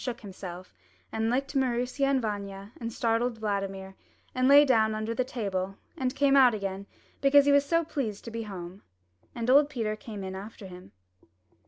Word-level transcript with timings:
2l8 0.01 0.09
UP 0.09 0.09
ONE 0.09 0.15
PAIR 0.15 0.29
OF 0.29 0.35
STAIRS 0.35 0.35
shook 0.35 0.55
himself, 0.61 0.73
and 1.11 1.29
licked 1.29 1.55
Maroosia 1.55 2.05
and 2.07 2.21
Vanya 2.23 2.71
and 2.79 2.91
startled 2.91 3.37
Vladimir, 3.37 3.93
and 4.33 4.47
lay 4.47 4.65
down 4.65 4.95
under 4.95 5.13
the 5.13 5.23
table 5.23 5.75
and 5.95 6.15
came 6.15 6.35
out 6.35 6.55
again, 6.55 6.87
because 7.21 7.45
he 7.45 7.51
was 7.51 7.65
so 7.67 7.83
pleased 7.83 8.25
to 8.25 8.31
be 8.31 8.41
home. 8.41 8.81
And 9.35 9.47
old 9.51 9.69
Peter 9.69 9.95
came 9.95 10.23
in 10.23 10.33
after 10.33 10.65
him. 10.65 10.91